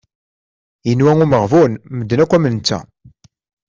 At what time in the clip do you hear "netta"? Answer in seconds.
2.55-2.79